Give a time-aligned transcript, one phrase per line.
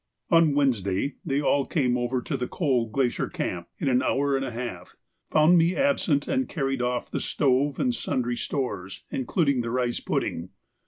[0.31, 4.43] On Wednesday they all came over to the Coal Glacier Camp in an hour and
[4.43, 4.95] a half,
[5.29, 10.49] found me absent, and carried off the stove and sundry stores, including the rice pudding.